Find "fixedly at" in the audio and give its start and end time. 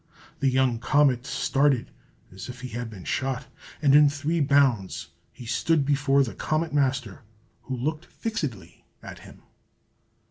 8.07-9.19